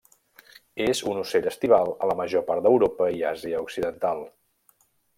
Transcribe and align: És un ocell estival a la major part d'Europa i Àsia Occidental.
És 0.85 1.01
un 1.11 1.19
ocell 1.25 1.49
estival 1.51 1.93
a 2.05 2.09
la 2.13 2.17
major 2.23 2.47
part 2.49 2.67
d'Europa 2.69 3.13
i 3.21 3.25
Àsia 3.37 3.63
Occidental. 3.67 4.29